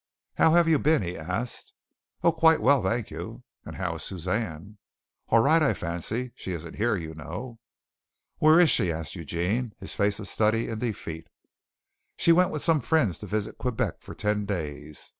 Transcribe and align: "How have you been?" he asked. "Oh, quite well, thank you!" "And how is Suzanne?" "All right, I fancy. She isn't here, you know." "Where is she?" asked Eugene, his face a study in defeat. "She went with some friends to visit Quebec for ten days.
"How 0.37 0.53
have 0.55 0.67
you 0.67 0.79
been?" 0.79 1.03
he 1.03 1.15
asked. 1.15 1.73
"Oh, 2.23 2.31
quite 2.31 2.59
well, 2.59 2.81
thank 2.81 3.11
you!" 3.11 3.43
"And 3.65 3.75
how 3.75 3.97
is 3.97 4.01
Suzanne?" 4.01 4.79
"All 5.27 5.41
right, 5.43 5.61
I 5.61 5.75
fancy. 5.75 6.31
She 6.33 6.53
isn't 6.53 6.77
here, 6.77 6.95
you 6.95 7.13
know." 7.13 7.59
"Where 8.39 8.59
is 8.59 8.71
she?" 8.71 8.91
asked 8.91 9.15
Eugene, 9.15 9.75
his 9.79 9.93
face 9.93 10.19
a 10.19 10.25
study 10.25 10.69
in 10.69 10.79
defeat. 10.79 11.27
"She 12.17 12.31
went 12.31 12.49
with 12.49 12.63
some 12.63 12.81
friends 12.81 13.19
to 13.19 13.27
visit 13.27 13.59
Quebec 13.59 14.01
for 14.01 14.15
ten 14.15 14.47
days. 14.47 15.07